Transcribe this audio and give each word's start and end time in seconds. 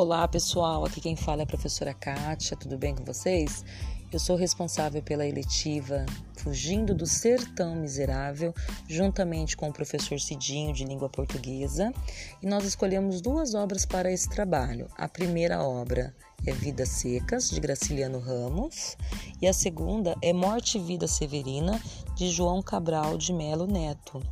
Olá 0.00 0.28
pessoal, 0.28 0.84
aqui 0.84 1.00
quem 1.00 1.16
fala 1.16 1.42
é 1.42 1.42
a 1.42 1.46
professora 1.46 1.92
Kátia, 1.92 2.56
tudo 2.56 2.78
bem 2.78 2.94
com 2.94 3.04
vocês? 3.04 3.64
Eu 4.12 4.20
sou 4.20 4.36
responsável 4.36 5.02
pela 5.02 5.26
eletiva 5.26 6.06
Fugindo 6.36 6.94
do 6.94 7.04
Sertão 7.04 7.74
Miserável, 7.74 8.54
juntamente 8.86 9.56
com 9.56 9.68
o 9.68 9.72
professor 9.72 10.20
Cidinho 10.20 10.72
de 10.72 10.84
língua 10.84 11.08
portuguesa, 11.08 11.92
e 12.40 12.46
nós 12.46 12.64
escolhemos 12.64 13.20
duas 13.20 13.54
obras 13.54 13.84
para 13.84 14.12
esse 14.12 14.28
trabalho. 14.28 14.86
A 14.96 15.08
primeira 15.08 15.64
obra 15.64 16.14
é 16.46 16.52
Vidas 16.52 16.90
Secas, 16.90 17.50
de 17.50 17.58
Graciliano 17.58 18.20
Ramos, 18.20 18.96
e 19.42 19.48
a 19.48 19.52
segunda 19.52 20.14
é 20.22 20.32
Morte 20.32 20.78
e 20.78 20.80
Vida 20.80 21.08
Severina, 21.08 21.82
de 22.14 22.30
João 22.30 22.62
Cabral 22.62 23.18
de 23.18 23.32
Melo 23.32 23.66
Neto. 23.66 24.22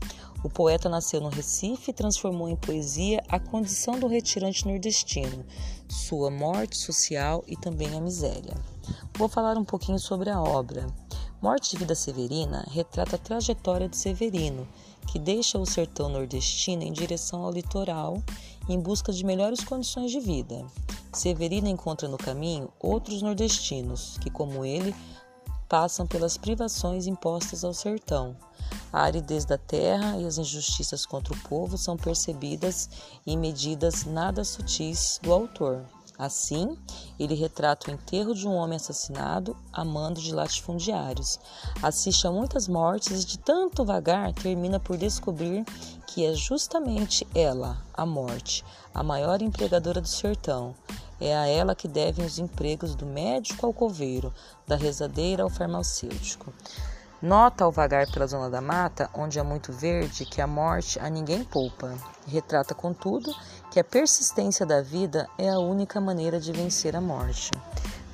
O 0.47 0.49
poeta 0.49 0.89
nasceu 0.89 1.21
no 1.21 1.29
Recife 1.29 1.91
e 1.91 1.93
transformou 1.93 2.49
em 2.49 2.55
poesia 2.55 3.21
a 3.29 3.37
condição 3.37 3.99
do 3.99 4.07
retirante 4.07 4.65
nordestino, 4.65 5.45
sua 5.89 6.31
morte 6.31 6.79
social 6.79 7.43
e 7.49 7.57
também 7.57 7.93
a 7.97 8.01
miséria. 8.01 8.55
Vou 9.19 9.29
falar 9.29 9.59
um 9.59 9.65
pouquinho 9.65 9.99
sobre 9.99 10.31
a 10.31 10.41
obra. 10.41 10.87
Morte 11.43 11.73
de 11.73 11.79
Vida 11.79 11.97
Severina 11.97 12.65
retrata 12.71 13.17
a 13.17 13.19
trajetória 13.19 13.89
de 13.89 13.97
Severino, 13.97 14.69
que 15.09 15.19
deixa 15.19 15.59
o 15.59 15.67
sertão 15.67 16.09
nordestino 16.09 16.85
em 16.85 16.93
direção 16.93 17.43
ao 17.43 17.51
litoral 17.51 18.23
em 18.69 18.79
busca 18.79 19.13
de 19.13 19.25
melhores 19.25 19.65
condições 19.65 20.13
de 20.13 20.21
vida. 20.21 20.65
Severino 21.13 21.67
encontra 21.67 22.07
no 22.07 22.17
caminho 22.17 22.73
outros 22.79 23.21
nordestinos 23.21 24.17
que, 24.19 24.31
como 24.31 24.65
ele, 24.65 24.95
passam 25.69 26.07
pelas 26.07 26.37
privações 26.37 27.09
impostas 27.09 27.65
ao 27.65 27.75
sertão. 27.75 28.37
A 28.93 29.03
aridez 29.03 29.45
da 29.45 29.59
terra 29.59 30.17
e 30.17 30.25
as 30.25 30.39
injustiças 30.39 31.05
contra 31.05 31.35
o 31.35 31.41
povo 31.41 31.77
são 31.77 31.97
percebidas 31.97 32.89
em 33.27 33.37
medidas 33.37 34.05
nada 34.05 34.45
sutis 34.45 35.19
do 35.23 35.33
autor. 35.33 35.85
Assim, 36.19 36.79
ele 37.19 37.35
retrata 37.35 37.91
o 37.91 37.95
enterro 37.95 38.35
de 38.35 38.49
um 38.49 38.55
homem 38.55 38.77
assassinado 38.77 39.55
a 39.71 39.85
mando 39.85 40.19
de 40.19 40.33
latifundiários. 40.33 41.39
Assiste 41.83 42.27
a 42.27 42.33
muitas 42.33 42.67
mortes 42.67 43.23
e, 43.23 43.27
de 43.27 43.39
tanto 43.39 43.85
vagar, 43.85 44.33
termina 44.33 44.81
por 44.81 44.97
descobrir 44.97 45.65
que 46.07 46.25
é 46.25 46.33
justamente 46.33 47.27
ela, 47.35 47.77
a 47.93 48.07
morte, 48.07 48.65
a 48.95 49.03
maior 49.03 49.43
empregadora 49.43 50.01
do 50.01 50.09
sertão. 50.09 50.75
É 51.21 51.37
a 51.37 51.47
ela 51.47 51.75
que 51.75 51.89
devem 51.89 52.25
os 52.25 52.39
empregos 52.39 52.95
do 52.95 53.05
médico 53.05 53.67
ao 53.67 53.73
coveiro, 53.73 54.33
da 54.67 54.77
rezadeira 54.77 55.43
ao 55.43 55.51
farmacêutico. 55.51 56.53
Nota 57.27 57.65
ao 57.65 57.73
vagar 57.73 58.09
pela 58.09 58.25
zona 58.29 58.49
da 58.49 58.61
mata, 58.61 59.11
onde 59.13 59.41
há 59.41 59.43
muito 59.43 59.73
verde, 59.73 60.25
que 60.25 60.41
a 60.41 60.47
morte 60.47 60.97
a 61.01 61.11
ninguém 61.11 61.43
poupa. 61.43 61.93
Retrata, 62.25 62.73
contudo, 62.73 63.35
que 63.69 63.81
a 63.81 63.85
persistência 63.85 64.65
da 64.65 64.81
vida 64.81 65.29
é 65.37 65.49
a 65.49 65.59
única 65.59 66.01
maneira 66.01 66.39
de 66.39 66.53
vencer 66.53 66.95
a 66.95 67.01
morte. 67.01 67.51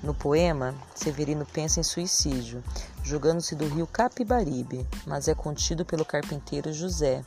No 0.03 0.15
poema, 0.15 0.75
Severino 0.95 1.45
pensa 1.45 1.79
em 1.79 1.83
suicídio, 1.83 2.65
jogando-se 3.03 3.55
do 3.55 3.69
rio 3.69 3.87
Capibaribe, 3.87 4.89
mas 5.07 5.29
é 5.29 5.35
contido 5.35 5.85
pelo 5.85 6.07
carpinteiro 6.07 6.73
José, 6.73 7.23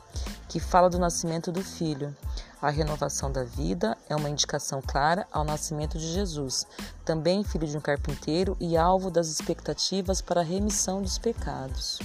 que 0.50 0.60
fala 0.60 0.90
do 0.90 0.98
nascimento 0.98 1.52
do 1.52 1.64
filho. 1.64 2.18
A 2.60 2.72
renovação 2.72 3.32
da 3.32 3.44
vida 3.44 3.95
é 4.10 4.16
uma 4.16 4.30
indicação 4.30 4.82
clara 4.86 5.28
ao 5.32 5.44
nascimento 5.44 5.98
de 5.98 6.14
Jesus, 6.14 6.66
também 7.04 7.44
filho 7.44 7.68
de 7.68 7.78
um 7.78 7.82
carpinteiro 7.82 8.56
e 8.60 8.78
alvo 8.78 9.10
das 9.10 9.28
expectativas 9.28 10.22
para 10.22 10.42
a 10.42 10.44
remissão 10.44 11.02
dos 11.02 11.18
pecados. 11.18 12.00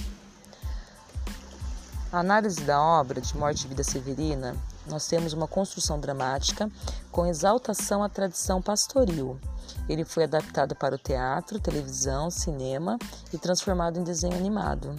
A 2.11 2.19
análise 2.19 2.61
da 2.63 2.81
obra 2.81 3.21
de 3.21 3.37
Morte 3.37 3.65
e 3.65 3.67
Vida 3.69 3.83
Severina, 3.83 4.55
nós 4.85 5.07
temos 5.07 5.31
uma 5.31 5.47
construção 5.47 5.99
dramática 5.99 6.69
com 7.11 7.25
exaltação 7.25 8.03
à 8.03 8.09
tradição 8.09 8.61
pastoril. 8.61 9.39
Ele 9.87 10.03
foi 10.03 10.25
adaptado 10.25 10.75
para 10.75 10.95
o 10.95 10.97
teatro, 10.97 11.59
televisão, 11.59 12.29
cinema 12.29 12.97
e 13.31 13.37
transformado 13.37 13.99
em 13.99 14.03
desenho 14.03 14.35
animado. 14.35 14.95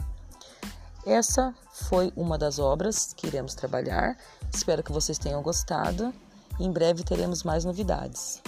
Essa 1.04 1.52
foi 1.72 2.12
uma 2.16 2.38
das 2.38 2.58
obras 2.58 3.12
que 3.12 3.26
iremos 3.26 3.54
trabalhar. 3.54 4.16
Espero 4.54 4.82
que 4.82 4.92
vocês 4.92 5.18
tenham 5.18 5.42
gostado. 5.42 6.14
Em 6.60 6.70
breve 6.70 7.02
teremos 7.02 7.42
mais 7.42 7.64
novidades. 7.64 8.40